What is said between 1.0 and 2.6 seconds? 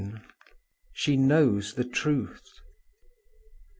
KNOWS THE TRUTH.